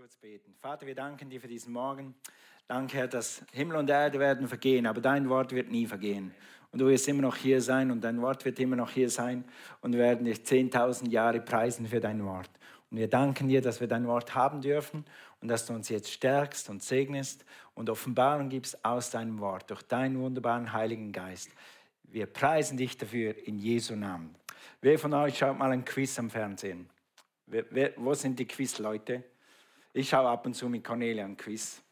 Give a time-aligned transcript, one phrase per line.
[0.00, 0.54] kurz beten.
[0.58, 2.14] Vater, wir danken dir für diesen Morgen.
[2.66, 6.34] Danke, Herr, dass Himmel und Erde werden vergehen, aber dein Wort wird nie vergehen.
[6.72, 9.44] Und du wirst immer noch hier sein und dein Wort wird immer noch hier sein
[9.82, 12.48] und wir werden dich 10.000 Jahre preisen für dein Wort.
[12.90, 15.04] Und wir danken dir, dass wir dein Wort haben dürfen
[15.42, 17.44] und dass du uns jetzt stärkst und segnest
[17.74, 21.50] und Offenbarung gibst aus deinem Wort durch deinen wunderbaren Heiligen Geist.
[22.04, 24.34] Wir preisen dich dafür in Jesu Namen.
[24.80, 26.88] Wer von euch schaut mal ein Quiz am Fernsehen?
[27.44, 29.24] Wer, wer, wo sind die Quiz-Leute?
[29.92, 31.82] Ich schaue ab und zu mit Cornelia ein Quiz.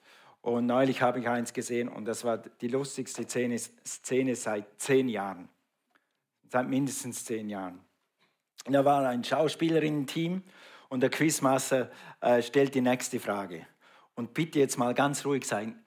[0.40, 5.08] Und neulich habe ich eins gesehen und das war die lustigste Szene, Szene seit zehn
[5.08, 5.48] Jahren.
[6.48, 7.80] Seit mindestens zehn Jahren.
[8.64, 10.42] Da war ein Schauspielerinnen-Team
[10.88, 11.90] und der Quizmaster
[12.20, 13.66] äh, stellt die nächste Frage.
[14.14, 15.82] Und bitte jetzt mal ganz ruhig sein.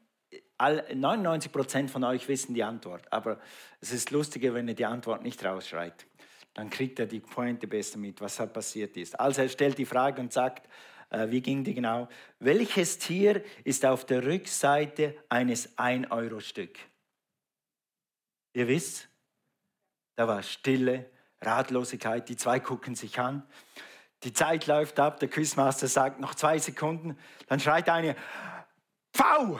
[0.58, 3.40] All, 99 Prozent von euch wissen die Antwort, aber
[3.80, 6.06] es ist lustiger, wenn ihr die Antwort nicht rausschreit.
[6.54, 9.20] Dann kriegt er die Pointe besser mit, was da passiert ist.
[9.20, 10.68] Also er stellt die Frage und sagt,
[11.12, 12.08] wie ging die genau?
[12.40, 16.80] Welches Tier ist auf der Rückseite eines 1-Euro-Stück?
[18.54, 19.10] Ihr wisst,
[20.16, 21.10] da war Stille,
[21.42, 23.44] Ratlosigkeit, die zwei gucken sich an.
[24.24, 28.16] Die Zeit läuft ab, der Quizmaster sagt noch zwei Sekunden, dann schreit eine,
[29.14, 29.60] Pfau!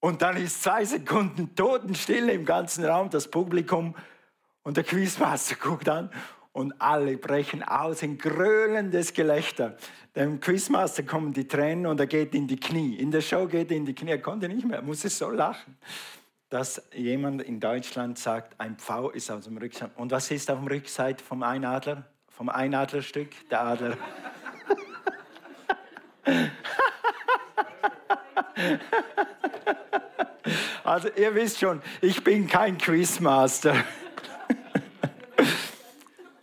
[0.00, 3.94] Und dann ist zwei Sekunden Totenstille im ganzen Raum, das Publikum
[4.62, 6.10] und der Quizmaster guckt an
[6.56, 9.76] und alle brechen aus in gröhlendes Gelächter.
[10.14, 12.96] Dem Quizmaster kommen die Tränen und er geht in die Knie.
[12.96, 15.28] In der Show geht er in die Knie, er konnte nicht mehr, er musste so
[15.28, 15.76] lachen,
[16.48, 19.92] dass jemand in Deutschland sagt, ein Pfau ist auf dem Rückseite.
[19.96, 22.06] Und was ist auf dem Rückseite vom Einadler?
[22.30, 23.28] Vom Einadlerstück?
[23.50, 23.98] Der Adler.
[30.84, 33.74] Also ihr wisst schon, ich bin kein Quizmaster.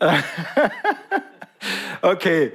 [2.01, 2.53] okay,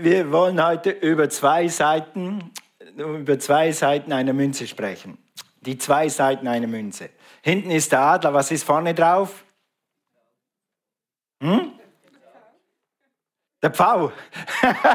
[0.00, 2.50] wir wollen heute über zwei Seiten,
[2.96, 5.18] über zwei Seiten einer Münze sprechen.
[5.60, 7.10] Die zwei Seiten einer Münze.
[7.42, 9.44] Hinten ist der Adler, was ist vorne drauf?
[11.40, 11.72] Hm?
[13.60, 14.12] Der Pfau.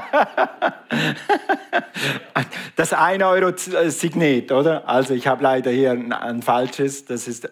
[2.78, 4.88] das 1-Euro-Signet, oder?
[4.88, 7.50] Also ich habe leider hier ein, falsches, das ist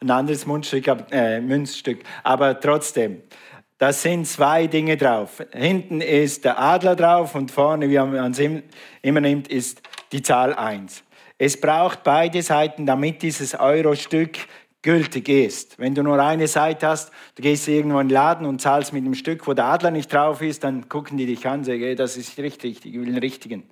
[0.00, 2.02] ein anderes Mundstück, äh, Münzstück.
[2.22, 3.22] Aber trotzdem,
[3.80, 5.42] da sind zwei Dinge drauf.
[5.52, 8.38] Hinten ist der Adler drauf und vorne, wie man es
[9.00, 9.80] immer nimmt, ist
[10.12, 11.02] die Zahl 1.
[11.38, 14.36] Es braucht beide Seiten, damit dieses Euro-Stück
[14.82, 15.78] gültig ist.
[15.78, 19.02] Wenn du nur eine Seite hast, du gehst irgendwo in den Laden und zahlst mit
[19.02, 21.96] einem Stück, wo der Adler nicht drauf ist, dann gucken die dich an und sagen,
[21.96, 23.62] das ist richtig, ich will den richtigen.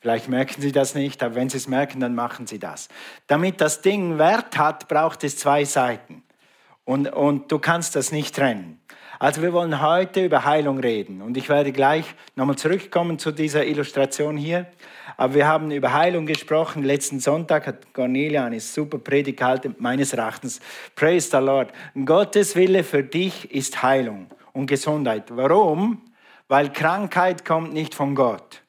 [0.00, 2.90] Vielleicht merken sie das nicht, aber wenn sie es merken, dann machen sie das.
[3.26, 6.24] Damit das Ding Wert hat, braucht es zwei Seiten.
[6.84, 8.80] Und, und du kannst das nicht trennen.
[9.22, 13.66] Also wir wollen heute über Heilung reden und ich werde gleich nochmal zurückkommen zu dieser
[13.66, 14.64] Illustration hier.
[15.18, 16.82] Aber wir haben über Heilung gesprochen.
[16.82, 20.60] Letzten Sonntag hat Cornelia eine super Predigt gehalten, meines Erachtens.
[20.96, 21.70] Praise the Lord.
[22.06, 25.24] Gottes Wille für dich ist Heilung und Gesundheit.
[25.28, 26.00] Warum?
[26.48, 28.59] Weil Krankheit kommt nicht von Gott.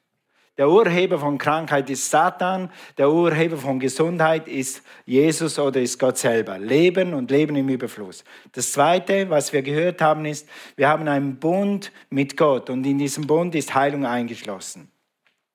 [0.62, 6.18] Der Urheber von Krankheit ist Satan, der Urheber von Gesundheit ist Jesus oder ist Gott
[6.18, 6.56] selber.
[6.56, 8.22] Leben und Leben im Überfluss.
[8.52, 12.96] Das Zweite, was wir gehört haben, ist, wir haben einen Bund mit Gott und in
[12.98, 14.88] diesem Bund ist Heilung eingeschlossen.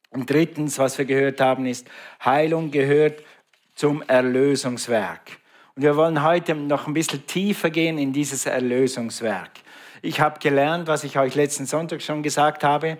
[0.09, 1.87] Und drittens, was wir gehört haben, ist,
[2.25, 3.23] Heilung gehört
[3.75, 5.37] zum Erlösungswerk.
[5.77, 9.51] Und wir wollen heute noch ein bisschen tiefer gehen in dieses Erlösungswerk.
[10.01, 12.97] Ich habe gelernt, was ich euch letzten Sonntag schon gesagt habe.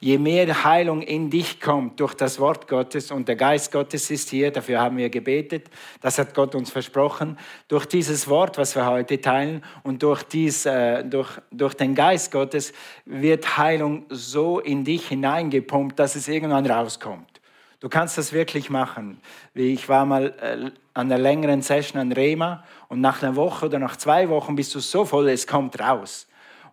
[0.00, 4.30] Je mehr Heilung in dich kommt durch das Wort Gottes und der Geist Gottes ist
[4.30, 5.68] hier, dafür haben wir gebetet,
[6.00, 7.36] das hat Gott uns versprochen,
[7.66, 12.30] durch dieses Wort, was wir heute teilen und durch, dies, äh, durch, durch den Geist
[12.30, 12.72] Gottes
[13.06, 17.40] wird Heilung so in dich hineingepumpt, dass es irgendwann rauskommt.
[17.80, 19.20] Du kannst das wirklich machen.
[19.54, 23.80] Ich war mal äh, an einer längeren Session an Rema und nach einer Woche oder
[23.80, 26.28] nach zwei Wochen bist du so voll, es kommt raus.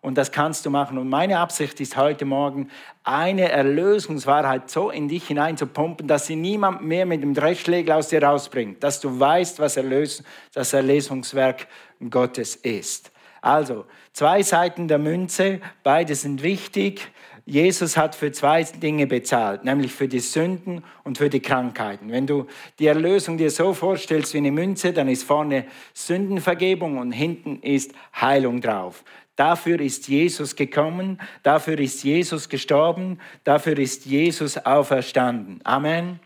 [0.06, 1.00] Und das kannst du machen.
[1.00, 2.70] Und meine Absicht ist heute Morgen,
[3.04, 8.22] eine Erlösungswahrheit so in dich hineinzupumpen, dass sie niemand mehr mit dem Dreschschlägel aus dir
[8.22, 8.84] rausbringt.
[8.84, 10.24] Dass du weißt, was Erlös
[10.54, 11.66] das Erlösungswerk
[12.12, 13.12] Gottes ist.
[13.42, 17.12] Also, zwei Seiten der Münze, beide sind wichtig.
[17.48, 22.12] Jesus hat für zwei Dinge bezahlt, nämlich für die Sünden und für die Krankheiten.
[22.12, 22.46] Wenn du
[22.78, 27.92] die Erlösung dir so vorstellst wie eine Münze, dann ist vorne Sündenvergebung und hinten ist
[28.20, 29.04] Heilung drauf.
[29.36, 35.60] Dafür ist Jesus gekommen, dafür ist Jesus gestorben, dafür ist Jesus auferstanden.
[35.64, 36.20] Amen.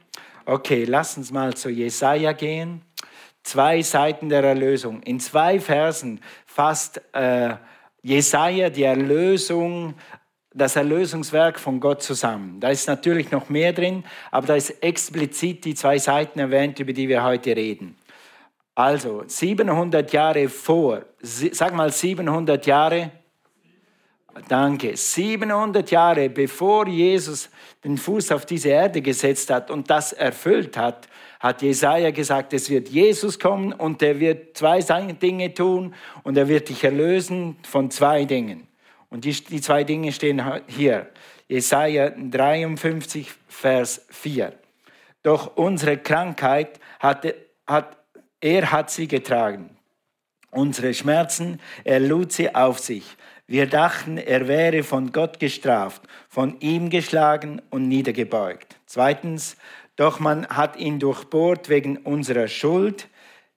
[0.45, 2.81] Okay, lass uns mal zu Jesaja gehen.
[3.43, 5.01] Zwei Seiten der Erlösung.
[5.03, 7.55] In zwei Versen fasst äh,
[8.01, 9.95] Jesaja die Erlösung
[10.53, 12.59] das Erlösungswerk von Gott zusammen.
[12.59, 16.93] Da ist natürlich noch mehr drin, aber da ist explizit die zwei Seiten erwähnt, über
[16.93, 17.95] die wir heute reden.
[18.79, 23.11] Also 700 Jahre vor, sag mal 700 Jahre,
[24.47, 27.49] danke, 700 Jahre bevor Jesus
[27.83, 31.09] den Fuß auf diese Erde gesetzt hat und das erfüllt hat,
[31.41, 35.93] hat Jesaja gesagt, es wird Jesus kommen und er wird zwei Dinge tun
[36.23, 38.65] und er wird dich erlösen von zwei Dingen.
[39.09, 41.09] Und die, die zwei Dinge stehen hier.
[41.49, 44.53] Jesaja 53, Vers 4.
[45.21, 47.35] Doch unsere Krankheit hatte,
[47.67, 47.98] hat,
[48.41, 49.69] er hat sie getragen.
[50.51, 53.05] Unsere Schmerzen, er lud sie auf sich.
[53.45, 58.79] Wir dachten, er wäre von Gott gestraft, von ihm geschlagen und niedergebeugt.
[58.85, 59.57] Zweitens,
[59.95, 63.07] doch man hat ihn durchbohrt wegen unserer Schuld,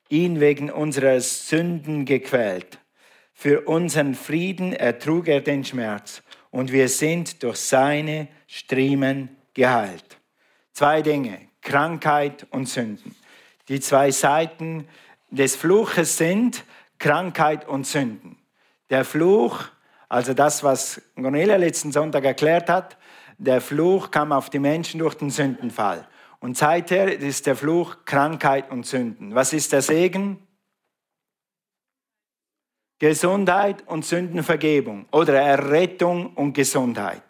[0.08, 2.78] ihn wegen unserer Sünden gequält.
[3.32, 10.18] Für unseren Frieden ertrug er den Schmerz und wir sind durch seine Striemen geheilt.
[10.72, 13.14] Zwei Dinge, Krankheit und Sünden.
[13.72, 14.86] Die zwei Seiten
[15.30, 16.62] des Fluches sind
[16.98, 18.36] Krankheit und Sünden.
[18.90, 19.64] Der Fluch,
[20.10, 22.98] also das, was Cornelia letzten Sonntag erklärt hat,
[23.38, 26.06] der Fluch kam auf die Menschen durch den Sündenfall.
[26.38, 29.34] Und seither ist der Fluch Krankheit und Sünden.
[29.34, 30.46] Was ist der Segen?
[32.98, 37.22] Gesundheit und Sündenvergebung oder Errettung und Gesundheit.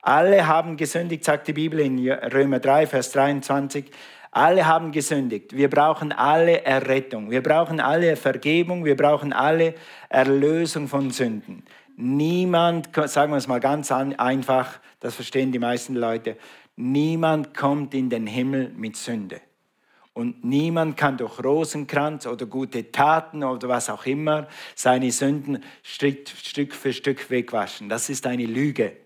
[0.00, 3.90] Alle haben gesündigt, sagt die Bibel in Römer 3, Vers 23.
[4.34, 5.54] Alle haben gesündigt.
[5.54, 7.30] Wir brauchen alle Errettung.
[7.30, 8.82] Wir brauchen alle Vergebung.
[8.82, 9.74] Wir brauchen alle
[10.08, 11.62] Erlösung von Sünden.
[11.96, 16.38] Niemand, sagen wir es mal ganz einfach, das verstehen die meisten Leute,
[16.76, 19.42] niemand kommt in den Himmel mit Sünde.
[20.14, 26.74] Und niemand kann durch Rosenkranz oder gute Taten oder was auch immer seine Sünden Stück,
[26.74, 27.90] für Stück wegwaschen.
[27.90, 28.96] Das ist eine Lüge.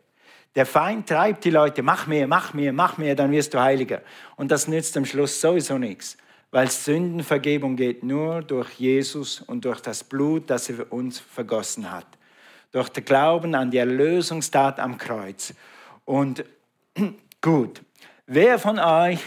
[0.56, 4.00] Der Feind treibt die Leute, mach mehr, mach mehr, mach mehr, dann wirst du heiliger.
[4.37, 6.17] Und das nützt am Schluss sowieso nichts,
[6.50, 11.93] weil Sündenvergebung geht nur durch Jesus und durch das Blut, das er für uns vergossen
[11.93, 12.06] hat.
[12.73, 15.53] Durch den Glauben an die Erlösungstat am Kreuz.
[16.06, 16.43] Und
[17.43, 17.82] gut,
[18.26, 19.20] wer von euch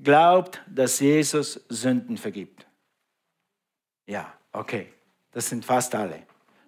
[0.00, 2.64] glaubt, dass Jesus Sünden vergibt?
[4.06, 4.86] Ja, okay.
[5.32, 6.22] Das sind fast alle.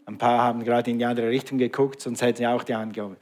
[0.07, 2.95] Ein paar haben gerade in die andere Richtung geguckt, sonst hätten sie auch die Hand
[2.95, 3.17] gehoben.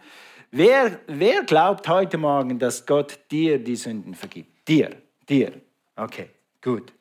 [0.51, 4.67] Wer, wer glaubt heute Morgen, dass Gott dir die Sünden vergibt?
[4.67, 4.97] Dir,
[5.29, 5.53] dir.
[5.95, 6.31] Okay,
[6.63, 6.93] gut.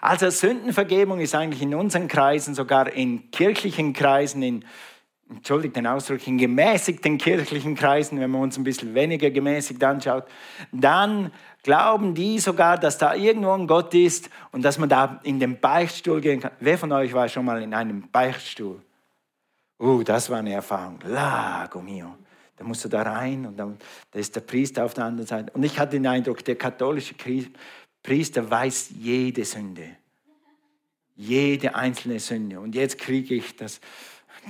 [0.00, 4.64] Also Sündenvergebung ist eigentlich in unseren Kreisen, sogar in kirchlichen Kreisen, in
[5.28, 10.24] entschuldigt den Ausdruck, in gemäßigten kirchlichen Kreisen, wenn man uns ein bisschen weniger gemäßigt anschaut,
[10.70, 11.32] dann
[11.62, 15.58] glauben die sogar, dass da irgendwo ein Gott ist und dass man da in den
[15.58, 16.52] Beichtstuhl gehen kann.
[16.60, 18.80] Wer von euch war schon mal in einem Beichtstuhl?
[19.80, 20.98] Uh, das war eine Erfahrung.
[21.04, 22.14] Lago mio.
[22.56, 23.78] Da musst du da rein und dann
[24.12, 25.52] da ist der Priester auf der anderen Seite.
[25.52, 27.14] Und ich hatte den Eindruck, der katholische
[28.02, 29.96] Priester weiß jede Sünde.
[31.16, 32.60] Jede einzelne Sünde.
[32.60, 33.80] Und jetzt kriege ich das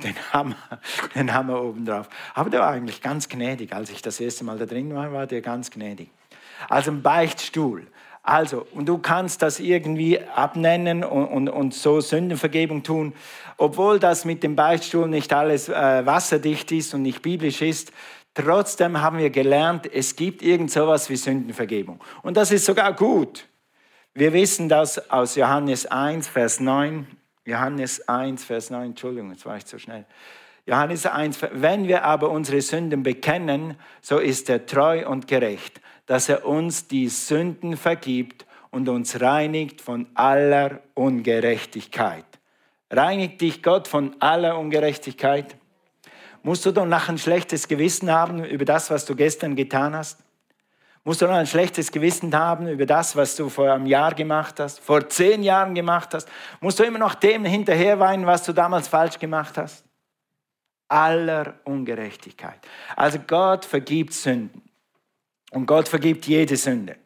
[0.03, 0.56] den Hammer,
[1.15, 2.09] den Hammer oben drauf.
[2.35, 3.73] Aber der war eigentlich ganz gnädig.
[3.73, 6.11] Als ich das erste Mal da drin war, war der ganz gnädig.
[6.69, 7.87] Also ein Beichtstuhl.
[8.26, 13.12] Also, und du kannst das irgendwie abnennen und, und, und so Sündenvergebung tun,
[13.59, 17.93] obwohl das mit dem Beichtstuhl nicht alles äh, wasserdicht ist und nicht biblisch ist.
[18.32, 22.00] Trotzdem haben wir gelernt, es gibt irgend sowas wie Sündenvergebung.
[22.23, 23.47] Und das ist sogar gut.
[24.14, 27.07] Wir wissen das aus Johannes 1, Vers 9.
[27.45, 30.07] Johannes 1, Vers 9, Entschuldigung, jetzt war ich zu schnell.
[30.64, 36.28] Johannes 1, wenn wir aber unsere Sünden bekennen, so ist er treu und gerecht, dass
[36.28, 42.25] er uns die Sünden vergibt und uns reinigt von aller Ungerechtigkeit.
[42.90, 45.56] Reinigt dich Gott von aller Ungerechtigkeit?
[46.42, 50.20] Musst du doch nach ein schlechtes Gewissen haben über das, was du gestern getan hast?
[51.06, 54.58] Musst du noch ein schlechtes Gewissen haben über das, was du vor einem Jahr gemacht
[54.58, 56.28] hast, vor zehn Jahren gemacht hast?
[56.61, 59.84] Musst du immer noch dem hinterher weinen, was du damals falsch gemacht hast?
[60.88, 62.58] Aller Ungerechtigkeit.
[62.96, 64.63] Also Gott vergibt Sünden.
[65.54, 66.96] Und Gott vergibt jede Sünde.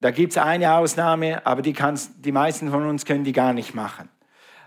[0.00, 1.74] Da gibt es eine Ausnahme, aber die,
[2.18, 4.08] die meisten von uns können die gar nicht machen.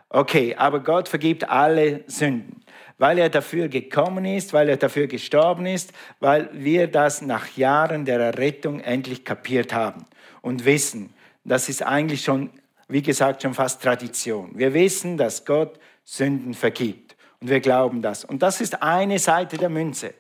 [0.09, 2.61] Okay, aber Gott vergibt alle Sünden
[3.01, 8.05] weil er dafür gekommen ist, weil er dafür gestorben ist, weil wir das nach Jahren
[8.05, 10.05] der Errettung endlich kapiert haben
[10.43, 11.11] und wissen,
[11.43, 12.51] das ist eigentlich schon,
[12.87, 14.51] wie gesagt, schon fast Tradition.
[14.53, 18.23] Wir wissen, dass Gott Sünden vergibt und wir glauben das.
[18.23, 20.13] Und das ist eine Seite der Münze.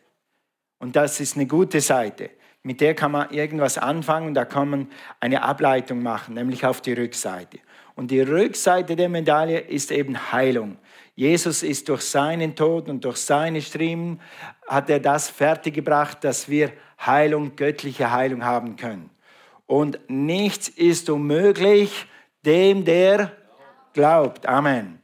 [0.81, 2.31] Und das ist eine gute Seite.
[2.63, 4.87] Mit der kann man irgendwas anfangen und da kann man
[5.19, 7.59] eine Ableitung machen, nämlich auf die Rückseite.
[7.95, 10.77] Und die Rückseite der Medaille ist eben Heilung.
[11.15, 14.19] Jesus ist durch seinen Tod und durch seine Striemen,
[14.67, 16.71] hat er das fertiggebracht, dass wir
[17.05, 19.11] Heilung, göttliche Heilung haben können.
[19.67, 22.07] Und nichts ist unmöglich
[22.43, 23.33] dem, der
[23.93, 24.47] glaubt.
[24.47, 25.00] Amen.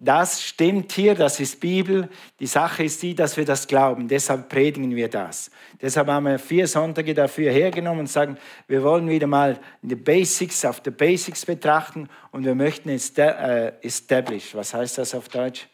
[0.00, 2.08] Das stimmt hier, das ist Bibel.
[2.38, 4.06] Die Sache ist die, dass wir das glauben.
[4.06, 5.50] Deshalb predigen wir das.
[5.82, 8.38] Deshalb haben wir vier Sonntage dafür hergenommen und sagen,
[8.68, 14.54] wir wollen wieder mal die Basics auf die Basics betrachten und wir möchten äh, establish,
[14.54, 15.66] was heißt das auf Deutsch?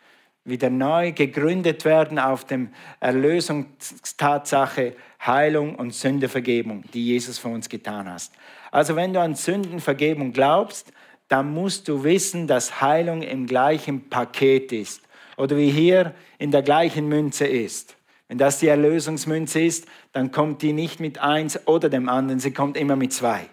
[0.47, 8.11] Wieder neu gegründet werden auf dem Erlösungstatsache Heilung und Sündevergebung, die Jesus für uns getan
[8.11, 8.31] hat.
[8.71, 10.93] Also wenn du an Sündenvergebung glaubst,
[11.29, 15.03] dann musst du wissen, dass Heilung im gleichen Paket ist
[15.37, 17.97] oder wie hier in der gleichen Münze ist.
[18.29, 22.53] Wenn das die Erlösungsmünze ist, dann kommt die nicht mit eins oder dem anderen, sie
[22.53, 23.47] kommt immer mit zwei.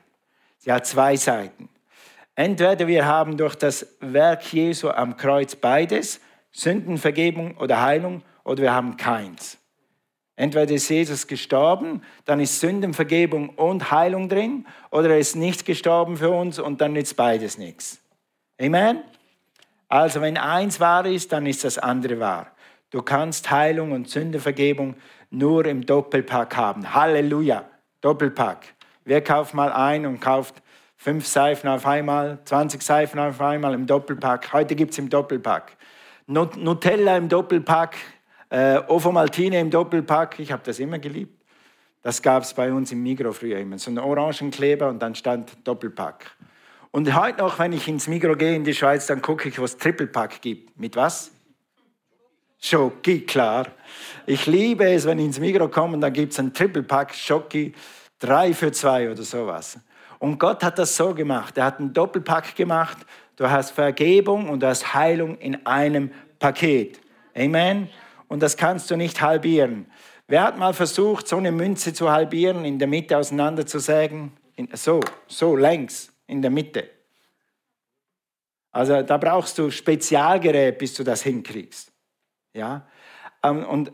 [0.57, 1.69] Sie hat zwei Seiten.
[2.35, 8.73] Entweder wir haben durch das Werk Jesu am Kreuz beides, Sündenvergebung oder Heilung, oder wir
[8.73, 9.57] haben keins.
[10.41, 16.17] Entweder ist Jesus gestorben, dann ist Sündenvergebung und Heilung drin, oder er ist nicht gestorben
[16.17, 18.01] für uns und dann nützt beides nichts.
[18.59, 19.03] Amen?
[19.87, 22.47] Also wenn eins wahr ist, dann ist das andere wahr.
[22.89, 24.95] Du kannst Heilung und Sündenvergebung
[25.29, 26.91] nur im Doppelpack haben.
[26.91, 27.65] Halleluja,
[28.01, 28.65] Doppelpack.
[29.05, 30.55] Wer kauft mal ein und kauft
[30.97, 34.51] fünf Seifen auf einmal, 20 Seifen auf einmal im Doppelpack?
[34.53, 35.77] Heute gibt es im Doppelpack.
[36.25, 37.95] Nutella im Doppelpack,
[38.51, 41.41] äh, Ovomaltine im Doppelpack, ich habe das immer geliebt.
[42.03, 43.77] Das gab es bei uns im Migro früher immer.
[43.79, 46.31] So ein Orangenkleber und dann stand Doppelpack.
[46.91, 49.77] Und heute noch, wenn ich ins Migro gehe in die Schweiz, dann gucke ich, was
[49.77, 50.77] Trippelpack gibt.
[50.77, 51.31] Mit was?
[52.59, 53.67] Schoki, klar.
[54.25, 57.73] Ich liebe es, wenn ich ins Migro komme und dann gibt es ein Trippelpack Schoki,
[58.19, 59.79] drei für zwei oder sowas.
[60.19, 61.57] Und Gott hat das so gemacht.
[61.57, 62.97] Er hat einen Doppelpack gemacht.
[63.37, 66.99] Du hast Vergebung und du hast Heilung in einem Paket.
[67.33, 67.87] Amen
[68.31, 69.87] und das kannst du nicht halbieren.
[70.25, 74.31] Wer hat mal versucht, so eine Münze zu halbieren, in der Mitte auseinanderzusägen?
[74.71, 76.89] So, so längs, in der Mitte.
[78.71, 81.91] Also da brauchst du Spezialgerät, bis du das hinkriegst.
[82.53, 82.87] Ja?
[83.43, 83.91] Ähm, und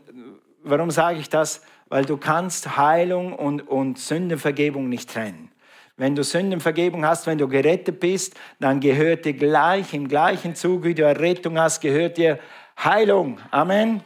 [0.62, 1.60] warum sage ich das?
[1.88, 5.50] Weil du kannst Heilung und, und Sündenvergebung nicht trennen.
[5.96, 10.84] Wenn du Sündenvergebung hast, wenn du gerettet bist, dann gehört dir gleich, im gleichen Zug,
[10.84, 12.38] wie du Errettung hast, gehört dir
[12.76, 13.40] Heilung.
[13.50, 14.00] Amen.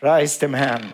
[0.00, 0.92] Preis dem Herrn.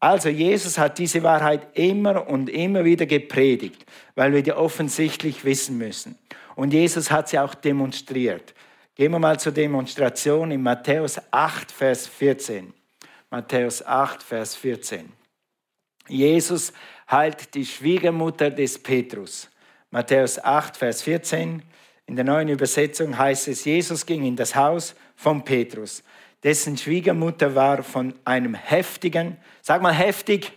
[0.00, 5.76] Also Jesus hat diese Wahrheit immer und immer wieder gepredigt, weil wir die offensichtlich wissen
[5.76, 6.16] müssen.
[6.54, 8.54] Und Jesus hat sie auch demonstriert.
[8.94, 12.72] Gehen wir mal zur Demonstration in Matthäus 8, Vers 14.
[13.30, 15.12] Matthäus 8, Vers 14.
[16.08, 16.72] Jesus
[17.10, 19.50] heilt die Schwiegermutter des Petrus.
[19.90, 21.62] Matthäus 8, Vers 14.
[22.06, 26.02] In der neuen Übersetzung heißt es, Jesus ging in das Haus von Petrus
[26.42, 30.52] dessen Schwiegermutter war von einem heftigen, sag mal heftig,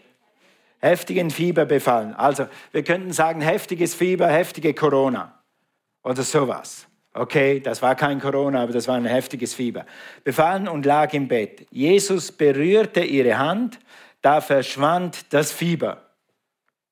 [0.79, 2.13] heftigen Fieber befallen.
[2.13, 5.41] Also wir könnten sagen heftiges Fieber, heftige Corona
[6.03, 6.87] oder sowas.
[7.13, 9.85] Okay, das war kein Corona, aber das war ein heftiges Fieber.
[10.23, 11.67] Befallen und lag im Bett.
[11.69, 13.79] Jesus berührte ihre Hand,
[14.21, 16.01] da verschwand das Fieber.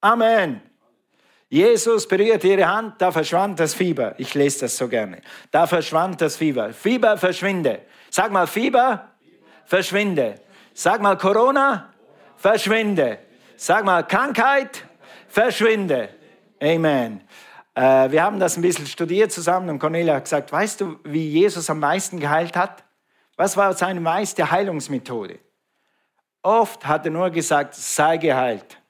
[0.02, 0.62] Amen.
[1.48, 4.14] Jesus berührte ihre Hand, da verschwand das Fieber.
[4.18, 5.22] Ich lese das so gerne.
[5.52, 6.74] Da verschwand das Fieber.
[6.74, 7.80] Fieber verschwinde.
[8.10, 9.10] Sag mal Fieber,
[9.66, 10.36] verschwinde.
[10.74, 11.94] Sag mal Corona,
[12.38, 13.20] verschwinde.
[13.58, 14.86] Sag mal Krankheit,
[15.28, 16.10] verschwinde.
[16.62, 17.22] Amen.
[17.76, 21.30] Äh, wir haben das ein bisschen studiert zusammen und Cornelia hat gesagt, weißt du, wie
[21.30, 22.84] Jesus am meisten geheilt hat?
[23.38, 25.40] Was war seine meiste Heilungsmethode?
[26.42, 28.82] Oft hat er nur gesagt, sei geheilt.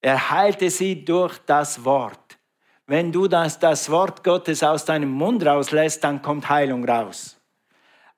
[0.00, 2.38] Er heilte sie durch das Wort.
[2.86, 7.40] Wenn du das, das Wort Gottes aus deinem Mund rauslässt, dann kommt Heilung raus.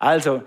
[0.05, 0.43] Also,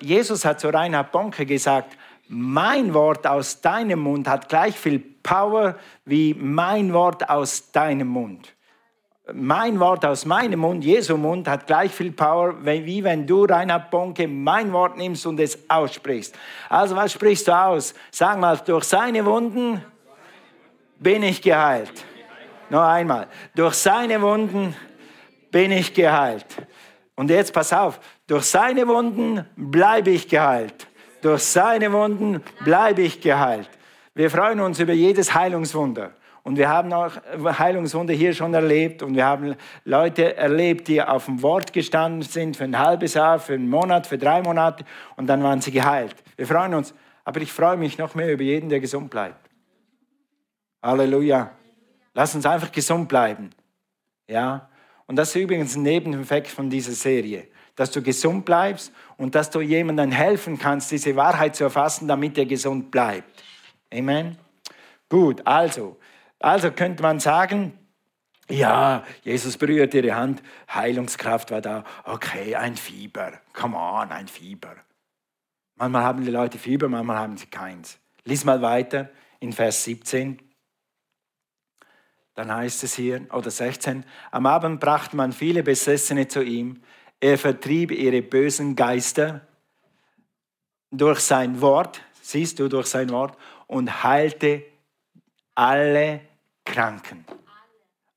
[0.00, 1.96] Jesus hat zu Reinhard Bonke gesagt,
[2.28, 8.54] mein Wort aus deinem Mund hat gleich viel Power wie mein Wort aus deinem Mund.
[9.32, 13.90] Mein Wort aus meinem Mund, Jesu Mund, hat gleich viel Power, wie wenn du, Reinhard
[13.90, 16.34] Bonke, mein Wort nimmst und es aussprichst.
[16.68, 17.94] Also was sprichst du aus?
[18.10, 19.82] Sag mal, durch seine Wunden
[20.98, 22.04] bin ich geheilt.
[22.68, 24.76] Noch einmal, durch seine Wunden
[25.50, 26.44] bin ich geheilt.
[27.14, 28.00] Und jetzt pass auf,
[28.32, 30.86] durch seine Wunden bleibe ich geheilt.
[31.20, 33.68] Durch seine Wunden bleibe ich geheilt.
[34.14, 36.12] Wir freuen uns über jedes Heilungswunder.
[36.42, 37.12] Und wir haben auch
[37.58, 39.02] Heilungswunder hier schon erlebt.
[39.02, 43.38] Und wir haben Leute erlebt, die auf dem Wort gestanden sind für ein halbes Jahr,
[43.38, 44.86] für einen Monat, für drei Monate.
[45.16, 46.16] Und dann waren sie geheilt.
[46.34, 46.94] Wir freuen uns.
[47.24, 49.46] Aber ich freue mich noch mehr über jeden, der gesund bleibt.
[50.82, 51.50] Halleluja.
[52.14, 53.50] Lass uns einfach gesund bleiben.
[54.26, 54.70] Ja.
[55.06, 57.51] Und das ist übrigens ein Nebeneffekt von dieser Serie.
[57.76, 62.36] Dass du gesund bleibst und dass du jemandem helfen kannst, diese Wahrheit zu erfassen, damit
[62.38, 63.42] er gesund bleibt.
[63.92, 64.38] Amen.
[65.08, 65.98] Gut, also,
[66.38, 67.78] also könnte man sagen,
[68.48, 71.84] ja, Jesus berührt ihre Hand, Heilungskraft war da.
[72.04, 73.40] Okay, ein Fieber.
[73.52, 74.76] Come on, ein Fieber.
[75.76, 77.98] Manchmal haben die Leute Fieber, manchmal haben sie keins.
[78.24, 79.10] Lies mal weiter
[79.40, 80.38] in Vers 17.
[82.34, 86.82] Dann heißt es hier, oder 16, am Abend brachte man viele Besessene zu ihm.
[87.22, 89.42] Er vertrieb ihre bösen Geister
[90.90, 93.38] durch sein Wort, siehst du, durch sein Wort,
[93.68, 94.64] und heilte
[95.54, 96.22] alle
[96.64, 97.24] Kranken.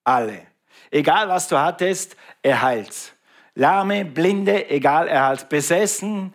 [0.04, 0.48] Alle.
[0.90, 3.14] Egal was du hattest, er heilt's.
[3.54, 6.34] Lahme, Blinde, egal, er heilt besessen,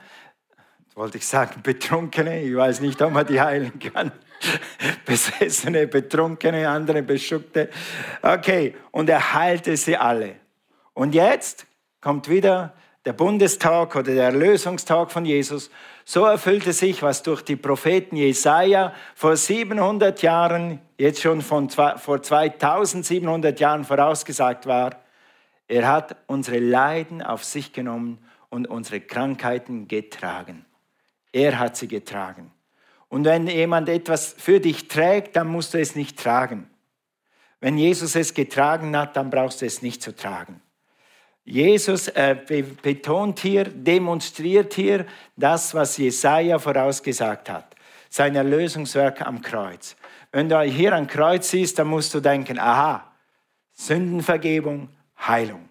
[0.94, 4.12] wollte ich sagen, Betrunkene, ich weiß nicht, ob man die heilen kann.
[5.04, 7.68] Besessene, Betrunkene, andere Beschuckte.
[8.22, 10.36] Okay, und er heilte sie alle.
[10.94, 11.66] Und jetzt
[12.00, 15.71] kommt wieder der Bundestag oder der Erlösungstag von Jesus.
[16.04, 22.23] So erfüllte sich, was durch die Propheten Jesaja vor 700 Jahren, jetzt schon von vor
[22.23, 24.97] 2700 Jahren vorausgesagt war.
[25.66, 28.19] Er hat unsere Leiden auf sich genommen
[28.50, 30.66] und unsere Krankheiten getragen.
[31.33, 32.50] Er hat sie getragen.
[33.09, 36.69] Und wenn jemand etwas für dich trägt, dann musst du es nicht tragen.
[37.61, 40.61] Wenn Jesus es getragen hat, dann brauchst du es nicht zu tragen.
[41.50, 42.37] Jesus äh,
[42.80, 45.04] betont hier, demonstriert hier
[45.35, 47.75] das, was Jesaja vorausgesagt hat.
[48.09, 49.97] Sein Erlösungswerk am Kreuz.
[50.30, 53.12] Wenn du hier am Kreuz siehst, dann musst du denken, aha,
[53.73, 54.90] Sündenvergebung,
[55.26, 55.69] Heilung.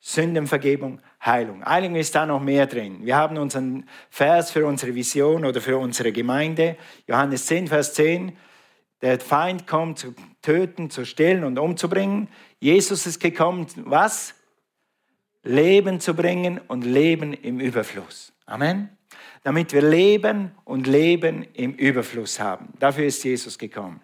[0.00, 1.62] Sündenvergebung, Heilung.
[1.62, 3.04] Heilung ist da noch mehr drin.
[3.04, 6.78] Wir haben unseren Vers für unsere Vision oder für unsere Gemeinde.
[7.06, 8.34] Johannes 10, Vers 10.
[9.02, 12.28] Der Feind kommt zu töten, zu stehlen und umzubringen.
[12.60, 14.34] Jesus ist gekommen, was?
[15.48, 18.32] Leben zu bringen und Leben im Überfluss.
[18.44, 18.90] Amen.
[19.42, 22.74] Damit wir Leben und Leben im Überfluss haben.
[22.78, 24.00] Dafür ist Jesus gekommen.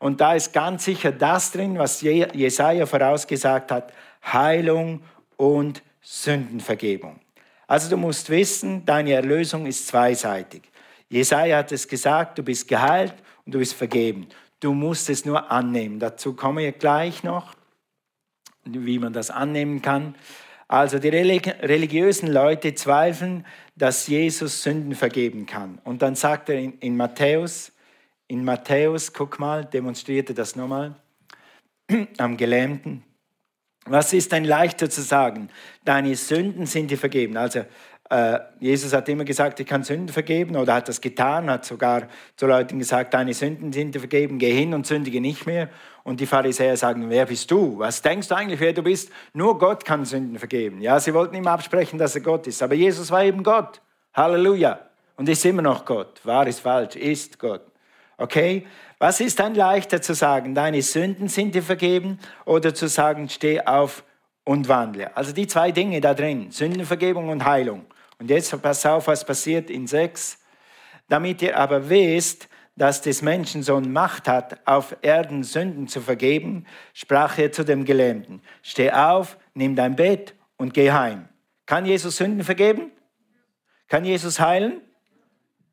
[0.00, 3.92] Und da ist ganz sicher das drin, was Jesaja vorausgesagt hat:
[4.24, 5.02] Heilung
[5.36, 7.20] und Sündenvergebung.
[7.68, 10.62] Also du musst wissen, deine Erlösung ist zweiseitig.
[11.08, 14.26] Jesaja hat es gesagt, du bist geheilt und du bist vergeben.
[14.58, 16.00] Du musst es nur annehmen.
[16.00, 17.54] Dazu komme ich gleich noch,
[18.64, 20.16] wie man das annehmen kann.
[20.68, 25.80] Also die religiösen Leute zweifeln, dass Jesus Sünden vergeben kann.
[25.82, 27.72] Und dann sagt er in, in Matthäus,
[28.26, 30.94] in Matthäus, guck mal, demonstrierte das nochmal,
[32.18, 33.02] am Gelähmten,
[33.86, 35.48] was ist denn leichter zu sagen?
[35.84, 37.38] Deine Sünden sind dir vergeben.
[37.38, 37.64] Also
[38.58, 42.46] Jesus hat immer gesagt, ich kann Sünden vergeben oder hat das getan, hat sogar zu
[42.46, 45.68] Leuten gesagt, deine Sünden sind dir vergeben, geh hin und sündige nicht mehr.
[46.04, 47.78] Und die Pharisäer sagen, wer bist du?
[47.78, 49.10] Was denkst du eigentlich, wer du bist?
[49.34, 50.80] Nur Gott kann Sünden vergeben.
[50.80, 52.62] Ja, sie wollten ihm absprechen, dass er Gott ist.
[52.62, 53.82] Aber Jesus war eben Gott.
[54.14, 54.78] Halleluja.
[55.16, 56.24] Und ist immer noch Gott.
[56.24, 57.62] Wahr ist falsch, ist Gott.
[58.16, 58.66] Okay?
[58.98, 63.60] Was ist dann leichter zu sagen, deine Sünden sind dir vergeben oder zu sagen, steh
[63.60, 64.02] auf
[64.44, 65.14] und wandle?
[65.14, 67.84] Also die zwei Dinge da drin, Sündenvergebung und Heilung.
[68.18, 70.38] Und jetzt pass auf, was passiert in 6.
[71.08, 76.66] Damit ihr aber wisst, dass des Menschen Sohn Macht hat, auf Erden Sünden zu vergeben,
[76.94, 81.28] sprach er zu dem Gelähmten, steh auf, nimm dein Bett und geh heim.
[81.66, 82.92] Kann Jesus Sünden vergeben?
[83.88, 84.82] Kann Jesus heilen?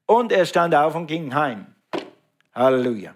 [0.05, 1.67] Und er stand auf und ging heim.
[2.53, 3.15] Halleluja.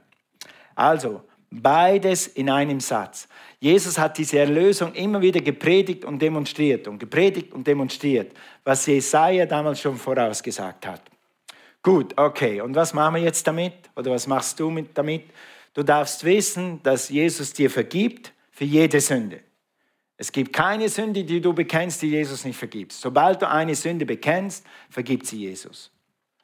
[0.75, 3.27] Also, beides in einem Satz.
[3.60, 8.32] Jesus hat diese Erlösung immer wieder gepredigt und demonstriert und gepredigt und demonstriert,
[8.63, 11.02] was Jesaja damals schon vorausgesagt hat.
[11.82, 12.62] Gut, okay.
[12.62, 13.74] Und was machen wir jetzt damit?
[13.95, 15.26] Oder was machst du mit damit?
[15.74, 19.41] Du darfst wissen, dass Jesus dir vergibt für jede Sünde.
[20.15, 22.91] Es gibt keine Sünde, die du bekennst, die Jesus nicht vergibt.
[22.91, 25.91] Sobald du eine Sünde bekennst, vergibt sie Jesus.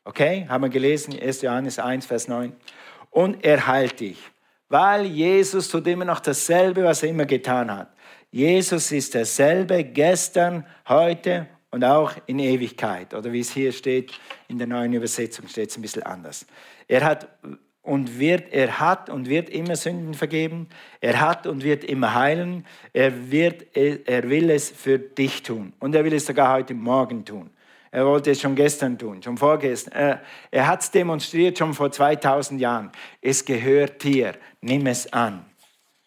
[0.06, 0.46] Okay?
[0.48, 1.42] Haben wir gelesen, 1.
[1.42, 2.54] Johannes 1, Vers 9
[3.16, 4.18] und er heilt dich.
[4.76, 7.94] Weil Jesus tut immer noch dasselbe, was er immer getan hat.
[8.30, 13.14] Jesus ist derselbe gestern, heute und auch in Ewigkeit.
[13.14, 14.12] Oder wie es hier steht,
[14.50, 16.46] in der neuen Übersetzung steht es ein bisschen anders.
[16.90, 17.30] Er hat
[17.84, 20.68] und wird, er hat und wird immer Sünden vergeben.
[21.00, 22.66] Er hat und wird immer heilen.
[22.92, 25.72] Er, wird, er will es für dich tun.
[25.80, 27.50] Und er will es sogar heute Morgen tun.
[27.96, 30.20] Er wollte es schon gestern tun, schon vorgestern.
[30.52, 32.92] Er, hat es demonstriert schon vor 2000 Jahren.
[33.22, 34.36] Es gehört dir.
[34.60, 35.46] Nimm es an.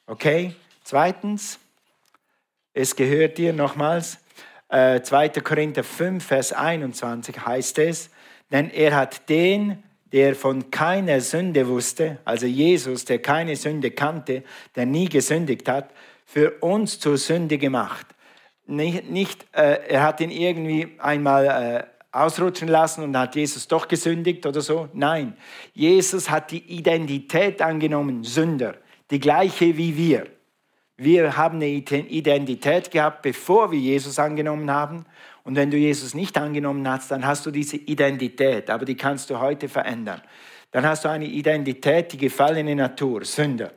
[0.06, 0.54] Okay?
[0.84, 1.58] Zweitens,
[2.74, 4.18] es gehört dir nochmals.
[4.68, 5.30] Äh, 2.
[5.40, 8.10] Korinther 5, Vers 21 heißt es,
[8.52, 14.42] denn er hat den, der von keiner Sünde wusste, also Jesus, der keine Sünde kannte,
[14.76, 15.88] der nie gesündigt hat,
[16.26, 18.06] für uns zur Sünde gemacht,
[18.68, 23.88] nicht, nicht äh, er hat ihn irgendwie einmal äh, ausrutschen lassen und hat Jesus doch
[23.88, 24.88] gesündigt oder so.
[24.92, 25.36] Nein,
[25.74, 28.76] Jesus hat die Identität angenommen, Sünder,
[29.10, 30.26] die gleiche wie wir.
[30.96, 35.04] Wir haben eine Identität gehabt, bevor wir Jesus angenommen haben.
[35.44, 39.30] Und wenn du Jesus nicht angenommen hast, dann hast du diese Identität, aber die kannst
[39.30, 40.20] du heute verändern.
[40.72, 43.72] Dann hast du eine Identität, die gefallene Natur, Sünder.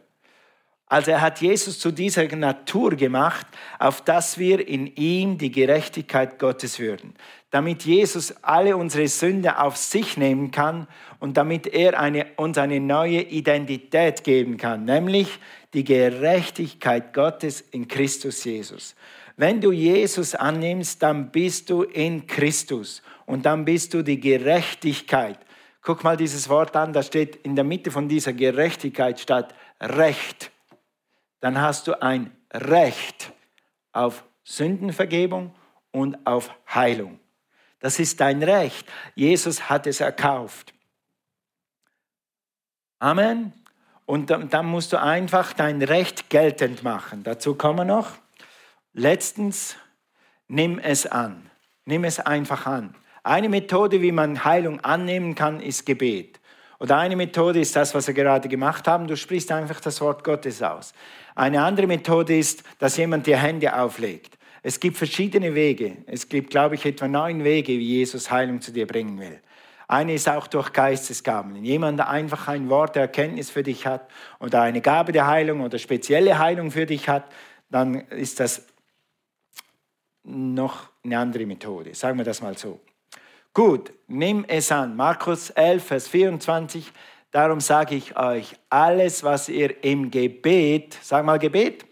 [0.91, 3.47] Also er hat Jesus zu dieser Natur gemacht,
[3.79, 7.13] auf dass wir in ihm die Gerechtigkeit Gottes würden.
[7.49, 10.87] Damit Jesus alle unsere Sünde auf sich nehmen kann
[11.21, 15.39] und damit er eine, uns eine neue Identität geben kann, nämlich
[15.73, 18.93] die Gerechtigkeit Gottes in Christus Jesus.
[19.37, 25.39] Wenn du Jesus annimmst, dann bist du in Christus und dann bist du die Gerechtigkeit.
[25.81, 30.50] Guck mal dieses Wort an, da steht in der Mitte von dieser Gerechtigkeit statt Recht
[31.41, 33.33] dann hast du ein Recht
[33.91, 35.53] auf Sündenvergebung
[35.91, 37.19] und auf Heilung.
[37.79, 38.87] Das ist dein Recht.
[39.15, 40.73] Jesus hat es erkauft.
[42.99, 43.53] Amen.
[44.05, 47.23] Und dann musst du einfach dein Recht geltend machen.
[47.23, 48.17] Dazu kommen wir noch.
[48.93, 49.77] Letztens,
[50.47, 51.49] nimm es an.
[51.85, 52.95] Nimm es einfach an.
[53.23, 56.40] Eine Methode, wie man Heilung annehmen kann, ist Gebet.
[56.81, 59.05] Oder eine Methode ist das, was wir gerade gemacht haben.
[59.05, 60.93] Du sprichst einfach das Wort Gottes aus.
[61.35, 64.39] Eine andere Methode ist, dass jemand dir Hände auflegt.
[64.63, 65.97] Es gibt verschiedene Wege.
[66.07, 69.39] Es gibt, glaube ich, etwa neun Wege, wie Jesus Heilung zu dir bringen will.
[69.87, 71.63] Eine ist auch durch Geistesgaben.
[71.63, 75.77] Jemand einfach ein Wort der Erkenntnis für dich hat oder eine Gabe der Heilung oder
[75.77, 77.25] spezielle Heilung für dich hat,
[77.69, 78.65] dann ist das
[80.23, 81.93] noch eine andere Methode.
[81.93, 82.79] Sagen wir das mal so.
[83.53, 84.95] Gut, nimm es an.
[84.95, 86.91] Markus 11, Vers 24.
[87.31, 91.85] Darum sage ich euch, alles, was ihr im Gebet, sag mal Gebet,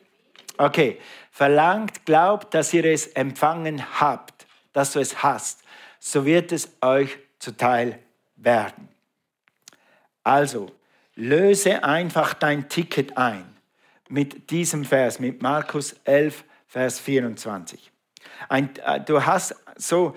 [0.58, 1.00] okay,
[1.32, 5.62] verlangt, glaubt, dass ihr es empfangen habt, dass du es hast,
[6.00, 8.00] so wird es euch zuteil
[8.38, 8.88] werden.
[10.24, 10.72] Also,
[11.16, 13.54] löse einfach dein Ticket ein
[14.08, 17.92] mit diesem Vers, mit Markus 11, Vers 24.
[18.48, 20.16] Ein, äh, du hast so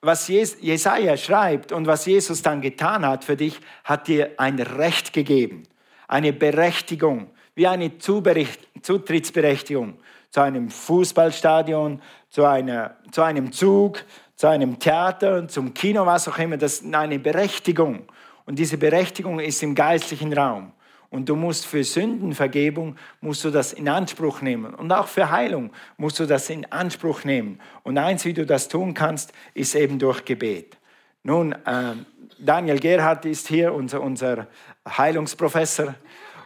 [0.00, 5.12] was Jesaja schreibt und was Jesus dann getan hat für dich, hat dir ein Recht
[5.12, 5.62] gegeben,
[6.06, 9.98] eine Berechtigung, wie eine Zutrittsberechtigung
[10.30, 14.04] zu einem Fußballstadion, zu, einer, zu einem Zug,
[14.34, 16.58] zu einem Theater, zum Kino, was auch immer.
[16.58, 18.04] Das ist eine Berechtigung.
[18.44, 20.72] Und diese Berechtigung ist im geistlichen Raum.
[21.10, 24.74] Und du musst für Sündenvergebung, musst du das in Anspruch nehmen.
[24.74, 27.60] Und auch für Heilung musst du das in Anspruch nehmen.
[27.82, 30.76] Und eins, wie du das tun kannst, ist eben durch Gebet.
[31.22, 31.94] Nun, äh,
[32.38, 34.46] Daniel Gerhardt ist hier, unser, unser
[34.86, 35.94] Heilungsprofessor.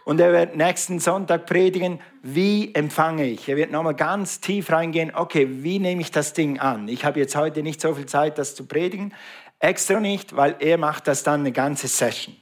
[0.03, 3.47] Und er wird nächsten Sonntag predigen, wie empfange ich.
[3.47, 6.87] Er wird nochmal ganz tief reingehen, okay, wie nehme ich das Ding an?
[6.87, 9.13] Ich habe jetzt heute nicht so viel Zeit, das zu predigen.
[9.59, 12.35] Extra nicht, weil er macht das dann eine ganze Session.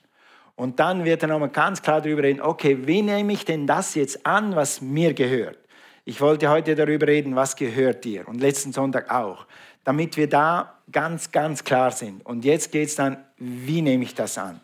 [0.60, 3.96] Und dann wird er nochmal ganz klar darüber reden, okay, wie nehme ich denn das
[3.96, 5.58] jetzt an, was mir gehört?
[6.04, 9.46] Ich wollte heute darüber reden, was gehört dir und letzten Sonntag auch,
[9.86, 12.26] damit wir da ganz, ganz klar sind.
[12.26, 14.60] Und jetzt geht es dann, wie nehme ich das an?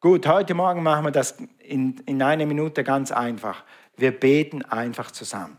[0.00, 3.62] Gut, heute Morgen machen wir das in, in einer Minute ganz einfach.
[3.98, 5.58] Wir beten einfach zusammen.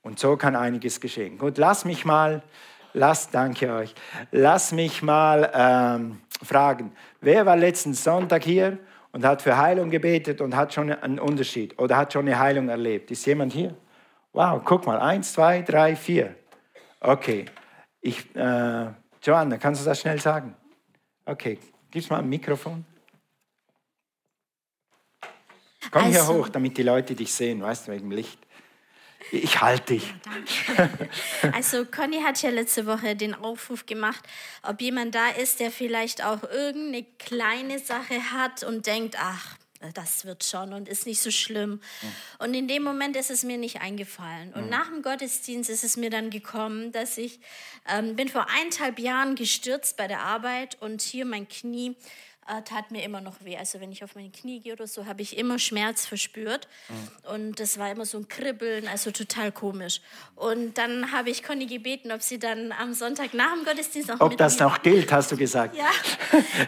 [0.00, 1.38] Und so kann einiges geschehen.
[1.38, 2.44] Gut, lass mich mal,
[2.92, 3.96] lass, danke euch,
[4.30, 8.78] lass mich mal ähm, fragen, wer war letzten Sonntag hier
[9.12, 12.68] und hat für Heilung gebetet und hat schon einen Unterschied oder hat schon eine Heilung
[12.68, 13.10] erlebt.
[13.10, 13.74] Ist jemand hier?
[14.32, 16.34] Wow, guck mal, eins, zwei, drei, vier.
[17.00, 17.46] Okay,
[18.00, 18.86] ich, äh,
[19.22, 20.54] Joanna, kannst du das schnell sagen?
[21.24, 21.58] Okay,
[21.90, 22.84] gib's mal ein Mikrofon.
[25.90, 28.38] Komm also, hier hoch, damit die Leute dich sehen, weißt du, wegen Licht.
[29.30, 30.14] Ich halte dich.
[30.76, 30.88] Ja,
[31.52, 34.24] also Conny hat ja letzte Woche den Aufruf gemacht,
[34.62, 39.56] ob jemand da ist, der vielleicht auch irgendeine kleine Sache hat und denkt, ach,
[39.94, 41.80] das wird schon und ist nicht so schlimm.
[42.38, 44.52] Und in dem Moment ist es mir nicht eingefallen.
[44.52, 47.38] Und nach dem Gottesdienst ist es mir dann gekommen, dass ich
[47.88, 51.96] ähm, bin vor eineinhalb Jahren gestürzt bei der Arbeit und hier mein Knie
[52.48, 53.56] äh, tat mir immer noch weh.
[53.56, 56.66] Also wenn ich auf meine Knie gehe oder so, habe ich immer Schmerz verspürt.
[56.88, 57.34] Mhm.
[57.34, 60.00] Und das war immer so ein Kribbeln, also total komisch.
[60.34, 64.20] Und dann habe ich Conny gebeten, ob sie dann am Sonntag nach dem Gottesdienst noch
[64.20, 65.76] Ob das noch gilt, hast du gesagt.
[65.76, 65.90] Ja,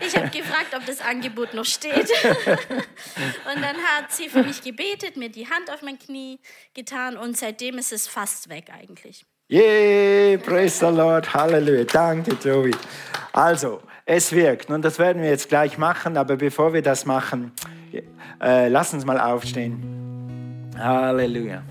[0.07, 2.11] ich habe gefragt, ob das Angebot noch steht.
[2.37, 6.39] und dann hat sie für mich gebetet, mir die Hand auf mein Knie
[6.75, 9.25] getan und seitdem ist es fast weg eigentlich.
[9.49, 11.85] Yay, praise the Lord, Halleluja.
[11.85, 12.71] Danke, Joey.
[13.33, 14.71] Also, es wirkt.
[14.71, 17.53] Und das werden wir jetzt gleich machen, aber bevor wir das machen,
[18.41, 20.71] äh, lass uns mal aufstehen.
[20.79, 21.63] Halleluja.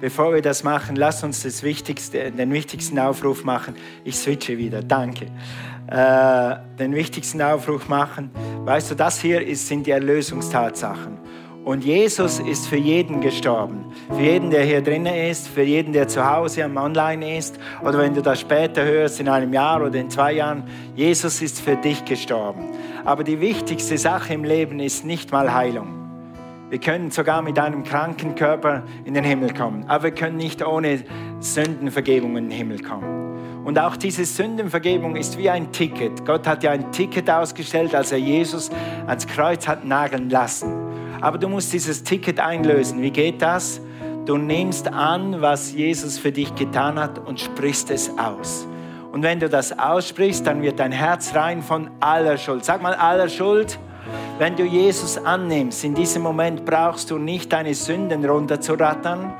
[0.00, 3.74] bevor wir das machen, lass uns das Wichtigste, den wichtigsten Aufruf machen.
[4.04, 5.26] Ich switche wieder, danke.
[5.86, 8.30] Äh, den wichtigsten Aufruf machen.
[8.64, 11.18] Weißt du, das hier ist, sind die Erlösungstatsachen.
[11.64, 13.86] Und Jesus ist für jeden gestorben.
[14.10, 17.98] Für jeden, der hier drinnen ist, für jeden, der zu Hause am Online ist oder
[17.98, 20.64] wenn du das später hörst, in einem Jahr oder in zwei Jahren.
[20.94, 22.66] Jesus ist für dich gestorben.
[23.06, 26.04] Aber die wichtigste Sache im Leben ist nicht mal Heilung.
[26.68, 30.66] Wir können sogar mit einem kranken Körper in den Himmel kommen, aber wir können nicht
[30.66, 31.02] ohne
[31.40, 33.64] Sündenvergebung in den Himmel kommen.
[33.64, 36.26] Und auch diese Sündenvergebung ist wie ein Ticket.
[36.26, 38.70] Gott hat ja ein Ticket ausgestellt, als er Jesus
[39.06, 40.84] ans Kreuz hat nageln lassen.
[41.24, 43.00] Aber du musst dieses Ticket einlösen.
[43.00, 43.80] Wie geht das?
[44.26, 48.66] Du nimmst an, was Jesus für dich getan hat und sprichst es aus.
[49.10, 52.66] Und wenn du das aussprichst, dann wird dein Herz rein von aller Schuld.
[52.66, 53.78] Sag mal aller Schuld.
[54.38, 59.32] Wenn du Jesus annimmst, in diesem Moment brauchst du nicht deine Sünden runterzurattern,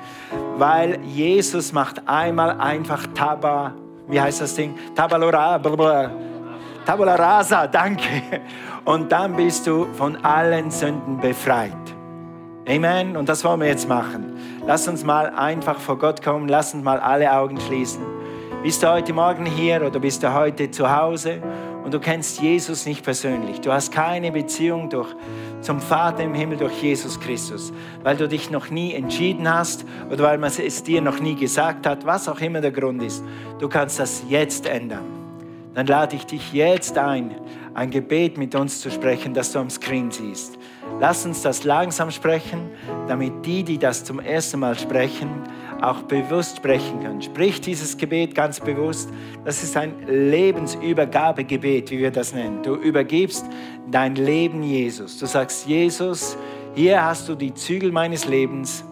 [0.56, 3.74] weil Jesus macht einmal einfach Taba,
[4.08, 4.74] wie heißt das Ding?
[4.94, 5.60] Tabalora,
[6.86, 8.22] Tabula rasa, danke
[8.84, 11.72] und dann bist du von allen Sünden befreit.
[12.68, 13.16] Amen.
[13.16, 14.36] Und das wollen wir jetzt machen.
[14.66, 16.48] Lass uns mal einfach vor Gott kommen.
[16.48, 18.02] Lass uns mal alle Augen schließen.
[18.62, 21.42] Bist du heute Morgen hier oder bist du heute zu Hause
[21.84, 23.60] und du kennst Jesus nicht persönlich?
[23.60, 25.14] Du hast keine Beziehung durch,
[25.60, 30.24] zum Vater im Himmel durch Jesus Christus, weil du dich noch nie entschieden hast oder
[30.24, 33.22] weil man es dir noch nie gesagt hat, was auch immer der Grund ist.
[33.58, 35.04] Du kannst das jetzt ändern.
[35.74, 37.34] Dann lade ich dich jetzt ein,
[37.74, 40.58] ein Gebet mit uns zu sprechen, das du am Screen siehst.
[41.00, 42.70] Lass uns das langsam sprechen,
[43.08, 45.28] damit die, die das zum ersten Mal sprechen,
[45.82, 47.20] auch bewusst sprechen können.
[47.20, 49.10] Sprich dieses Gebet ganz bewusst.
[49.44, 52.62] Das ist ein Lebensübergabegebet, wie wir das nennen.
[52.62, 53.44] Du übergibst
[53.90, 55.18] dein Leben Jesus.
[55.18, 56.36] Du sagst, Jesus,
[56.74, 58.84] hier hast du die Zügel meines Lebens.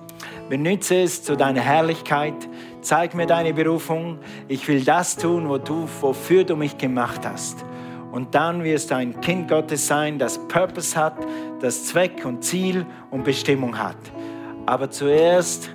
[0.48, 2.34] Benütze es zu deiner Herrlichkeit.
[2.80, 4.18] Zeig mir deine Berufung.
[4.48, 7.64] Ich will das tun, wofür du mich gemacht hast.
[8.12, 11.16] Und dann wirst du ein Kind Gottes sein, das Purpose hat,
[11.60, 13.96] das Zweck und Ziel und Bestimmung hat.
[14.66, 15.70] Aber zuerst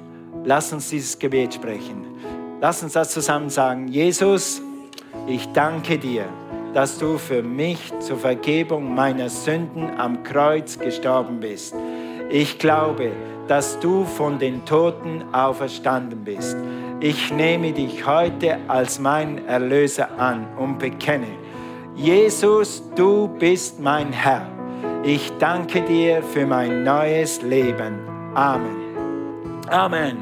[0.45, 2.06] lass uns dieses Gebet sprechen.
[2.62, 3.88] Lass uns das zusammen sagen.
[3.88, 4.62] Jesus,
[5.28, 6.26] ich danke dir,
[6.73, 11.73] dass du für mich zur Vergebung meiner Sünden am Kreuz gestorben bist.
[12.30, 13.12] Ich glaube,
[13.47, 16.56] dass du von den Toten auferstanden bist.
[17.00, 21.28] Ich nehme dich heute als mein Erlöser an und bekenne,
[21.97, 24.47] Jesus, du bist mein Herr.
[25.03, 27.97] Ich danke dir für mein neues Leben.
[28.36, 28.75] Amen.
[29.67, 30.17] Amen.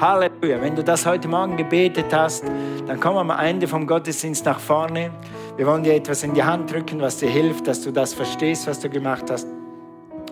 [0.00, 0.62] Halleluja.
[0.62, 2.44] Wenn du das heute Morgen gebetet hast,
[2.86, 5.10] dann komm am Ende vom Gottesdienst nach vorne.
[5.58, 8.66] Wir wollen dir etwas in die Hand drücken, was dir hilft, dass du das verstehst,
[8.66, 9.46] was du gemacht hast.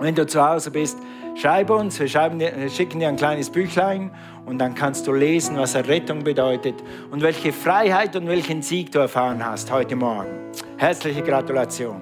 [0.01, 0.97] Wenn du zu Hause bist,
[1.35, 4.11] schreib uns, wir, schreiben, wir schicken dir ein kleines Büchlein
[4.47, 6.77] und dann kannst du lesen, was Errettung bedeutet
[7.11, 10.49] und welche Freiheit und welchen Sieg du erfahren hast heute Morgen.
[10.79, 12.01] Herzliche Gratulation.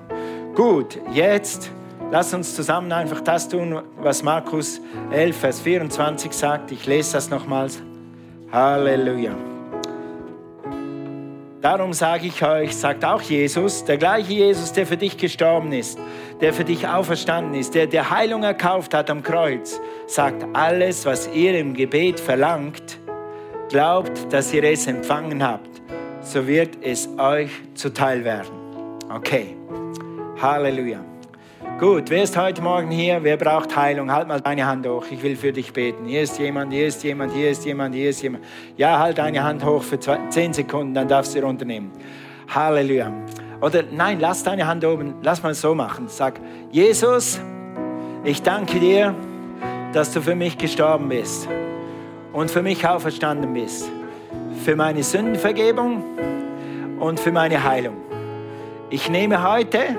[0.55, 1.71] Gut, jetzt
[2.11, 6.73] lass uns zusammen einfach das tun, was Markus 11, Vers 24 sagt.
[6.73, 7.83] Ich lese das nochmals.
[8.53, 9.35] Halleluja.
[11.63, 15.99] Darum sage ich euch, sagt auch Jesus, der gleiche Jesus, der für dich gestorben ist,
[16.43, 21.31] der für dich auferstanden ist, der der Heilung erkauft hat am Kreuz, sagt alles, was
[21.33, 22.99] ihr im Gebet verlangt,
[23.71, 25.71] glaubt, dass ihr es empfangen habt,
[26.21, 28.66] so wird es euch zuteil werden.
[29.09, 29.57] Okay.
[30.41, 31.01] Halleluja.
[31.79, 33.23] Gut, wer ist heute Morgen hier?
[33.23, 34.11] Wer braucht Heilung?
[34.11, 35.05] Halt mal deine Hand hoch.
[35.11, 36.07] Ich will für dich beten.
[36.07, 38.45] Hier ist jemand, hier ist jemand, hier ist jemand, hier ist jemand.
[38.77, 41.93] Ja, halt deine Hand hoch für zwei, zehn Sekunden, dann darfst du runternehmen.
[42.49, 43.13] Halleluja.
[43.61, 45.15] Oder nein, lass deine Hand oben.
[45.23, 46.09] Lass mal so machen.
[46.09, 46.41] Sag,
[46.71, 47.41] Jesus,
[48.25, 49.15] ich danke dir,
[49.93, 51.49] dass du für mich gestorben bist
[52.33, 53.89] und für mich auferstanden bist.
[54.65, 56.03] Für meine Sündenvergebung
[56.99, 58.06] und für meine Heilung.
[58.89, 59.97] Ich nehme heute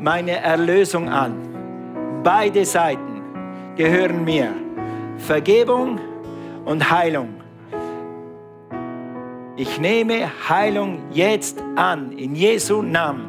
[0.00, 1.34] meine Erlösung an.
[2.24, 3.22] Beide Seiten
[3.76, 4.48] gehören mir.
[5.18, 6.00] Vergebung
[6.64, 7.28] und Heilung.
[9.56, 13.26] Ich nehme Heilung jetzt an, in Jesu Namen.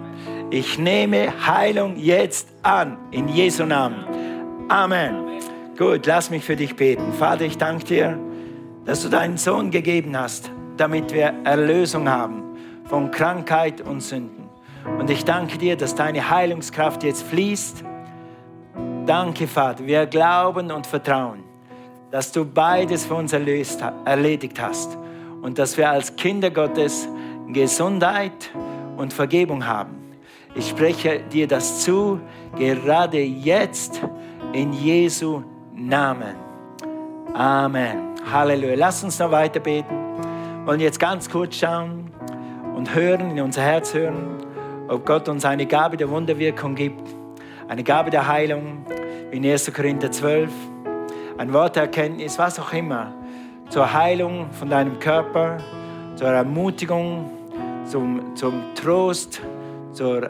[0.49, 4.05] Ich nehme Heilung jetzt an, in Jesu Namen.
[4.69, 5.39] Amen.
[5.77, 7.13] Gut, lass mich für dich beten.
[7.19, 8.17] Vater, ich danke dir,
[8.85, 12.41] dass du deinen Sohn gegeben hast, damit wir Erlösung haben
[12.85, 14.42] von Krankheit und Sünden.
[14.99, 17.83] Und ich danke dir, dass deine Heilungskraft jetzt fließt.
[19.05, 19.85] Danke, Vater.
[19.85, 21.43] Wir glauben und vertrauen,
[22.11, 24.97] dass du beides für uns erlöst, erledigt hast
[25.41, 27.07] und dass wir als Kinder Gottes
[27.47, 28.51] Gesundheit
[28.97, 30.03] und Vergebung haben.
[30.55, 32.19] Ich spreche dir das zu,
[32.57, 34.01] gerade jetzt
[34.53, 35.43] in Jesu
[35.75, 36.35] Namen.
[37.33, 38.13] Amen.
[38.31, 38.75] Halleluja.
[38.75, 39.89] Lass uns noch weiter beten.
[39.89, 42.11] Wir wollen jetzt ganz kurz schauen
[42.75, 44.37] und hören, in unser Herz hören,
[44.93, 47.01] ob Gott uns eine Gabe der Wunderwirkung gibt,
[47.67, 48.85] eine Gabe der Heilung,
[49.31, 49.73] wie in 1.
[49.73, 50.51] Korinther 12,
[51.37, 53.11] ein Wort der Erkenntnis, was auch immer,
[53.69, 55.57] zur Heilung von deinem Körper,
[56.15, 57.29] zur Ermutigung,
[57.85, 59.41] zum, zum Trost,
[59.93, 60.29] zur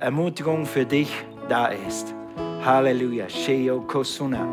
[0.00, 1.10] Ermutigung für dich
[1.48, 2.14] da ist.
[2.62, 3.28] Halleluja.
[3.28, 4.46] Sheo kosuna.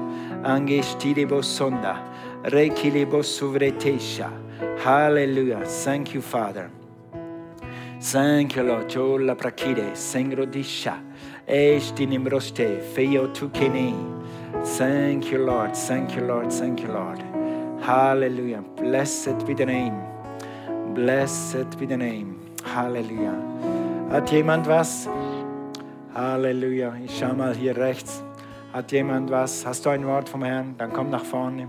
[2.46, 4.30] Rekile bosuvretesha.
[4.84, 5.62] Hallelujah.
[5.84, 6.81] Thank you, Father.
[8.02, 8.90] Thank you, Lord.
[8.90, 9.96] Chola prakide.
[9.96, 10.96] Sengrodisha.
[11.48, 12.82] Estinimroste.
[12.96, 13.94] Feio tukene.
[14.78, 15.76] Thank you, Lord.
[15.76, 16.52] Thank you, Lord.
[16.52, 17.22] Thank you, Lord.
[17.82, 18.64] Hallelujah.
[18.76, 20.02] Blessed be the name.
[20.96, 22.40] Blessed be the name.
[22.64, 23.36] Halleluja.
[24.12, 25.08] Hat jemand was?
[26.16, 26.96] Halleluja.
[27.06, 28.24] Ich schau mal hier rechts.
[28.74, 29.66] Hat jemand was?
[29.66, 30.76] Hast du ein Wort vom Herrn?
[30.78, 31.68] Dann komm nach vorne.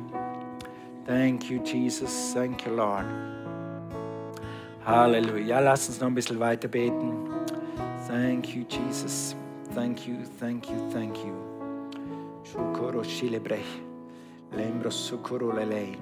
[1.06, 2.32] Thank you, Jesus.
[2.32, 3.31] Thank you, Lord.
[4.84, 5.46] Halleluja.
[5.46, 7.28] Ja, lass uns noch ein bisschen weiter beten.
[8.08, 9.36] Thank you, Jesus.
[9.74, 11.32] Thank you, thank you, thank you.
[12.44, 13.80] Shukoro shilebrech.
[14.56, 15.96] Lembro sukoro lelei.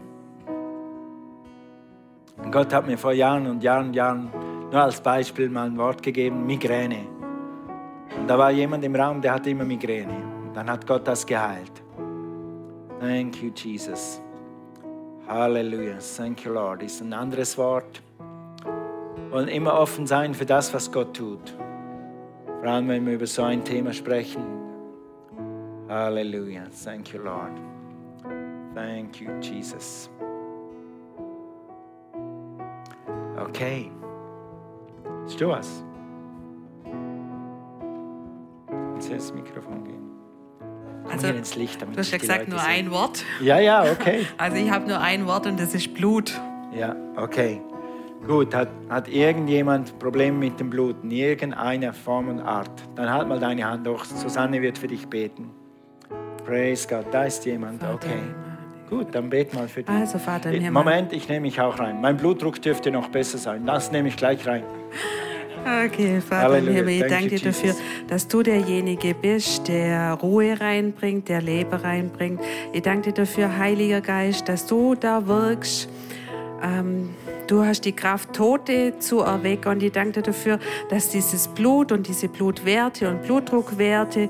[2.51, 4.31] Gott hat mir vor Jahren und Jahren und Jahren
[4.73, 7.07] nur als Beispiel mal ein Wort gegeben, Migräne.
[8.19, 10.15] Und da war jemand im Raum, der hatte immer Migräne.
[10.43, 11.83] Und dann hat Gott das geheilt.
[12.99, 14.21] Thank you, Jesus.
[15.29, 15.99] Halleluja.
[16.17, 16.83] Thank you, Lord.
[16.83, 18.03] Ist ein anderes Wort.
[19.31, 21.55] Wollen immer offen sein für das, was Gott tut.
[22.61, 24.43] Vor allem, wenn wir über so ein Thema sprechen.
[25.89, 26.63] Halleluja.
[26.85, 27.53] Thank you, Lord.
[28.75, 30.11] Thank you, Jesus.
[33.49, 33.91] Okay.
[35.25, 35.85] Hast du was?
[38.69, 40.01] Kannst du das Mikrofon gehen?
[41.05, 42.71] Komm Also, ins Licht, damit Du hast ja gesagt Leute nur sehen.
[42.71, 43.25] ein Wort.
[43.41, 44.27] Ja, ja, okay.
[44.39, 46.39] Also ich habe nur ein Wort und das ist Blut.
[46.73, 47.61] Ja, okay.
[48.27, 52.71] Gut, hat, hat irgendjemand Probleme mit dem Blut in irgendeiner Form und Art?
[52.95, 54.05] Dann halt mal deine Hand hoch.
[54.05, 55.51] Susanne wird für dich beten.
[56.45, 57.83] Praise God, da ist jemand.
[57.83, 58.21] Okay.
[58.89, 59.95] Gut, dann bet mal für dich.
[59.95, 60.73] Also Vater im Himmel.
[60.73, 62.01] Moment, ich nehme mich auch rein.
[62.01, 63.65] Mein Blutdruck dürfte noch besser sein.
[63.65, 64.65] Das nehme ich gleich rein.
[65.87, 66.77] Okay, Vater im Halleluja.
[66.79, 67.75] Himmel, ich danke dir dafür,
[68.09, 72.41] dass du derjenige bist, der Ruhe reinbringt, der Leben reinbringt.
[72.73, 75.89] Ich danke dir dafür, Heiliger Geist, dass du da wirkst.
[76.63, 77.11] Ähm,
[77.51, 79.69] du hast die Kraft, Tote zu erwecken.
[79.73, 80.59] Und ich danke dir dafür,
[80.89, 84.29] dass dieses Blut und diese Blutwerte und Blutdruckwerte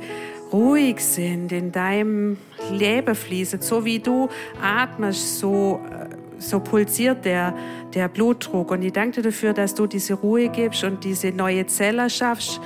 [0.52, 2.38] ruhig sind, in deinem
[2.72, 3.60] Leben fließen.
[3.60, 4.28] So wie du
[4.60, 6.06] atmest, so, äh,
[6.38, 7.54] so pulsiert der,
[7.94, 8.70] der Blutdruck.
[8.70, 12.60] Und ich danke dir dafür, dass du diese Ruhe gibst und diese neue Zelle schaffst.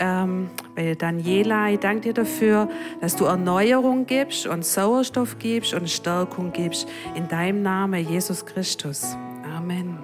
[0.00, 2.68] Ähm, bei Daniela, ich danke dir dafür,
[3.00, 6.88] dass du Erneuerung gibst und Sauerstoff gibst und Stärkung gibst.
[7.14, 9.16] In deinem Namen, Jesus Christus.
[9.64, 9.98] Amen.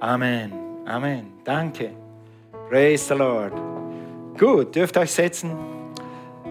[0.00, 0.52] Amen.
[0.84, 1.32] Amen.
[1.44, 1.92] Danke.
[2.68, 3.52] Praise the Lord.
[4.36, 5.52] Gut, dürft euch setzen.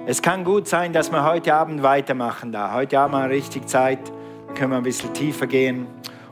[0.05, 2.73] Es kann gut sein, dass wir heute Abend weitermachen da.
[2.73, 3.99] Heute haben wir richtig Zeit.
[4.55, 5.87] Können wir ein bisschen tiefer gehen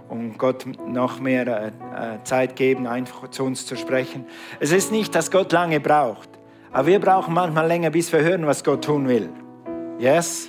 [0.07, 4.25] und Gott noch mehr äh, äh, Zeit geben, einfach zu uns zu sprechen.
[4.61, 6.29] Es ist nicht, dass Gott lange braucht,
[6.71, 9.27] aber wir brauchen manchmal länger, bis wir hören, was Gott tun will.
[9.99, 10.47] Yes?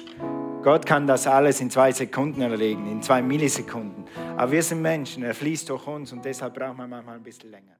[0.62, 4.04] Gott kann das alles in zwei Sekunden erledigen, in zwei Millisekunden.
[4.36, 7.50] Aber wir sind Menschen, er fließt durch uns und deshalb brauchen wir manchmal ein bisschen
[7.50, 7.76] länger.